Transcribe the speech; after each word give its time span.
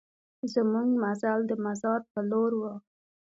زمونږ 0.53 0.89
مزل 1.03 1.39
د 1.47 1.51
مزار 1.65 2.01
په 2.11 2.19
لور 2.29 2.51
و. 2.61 2.63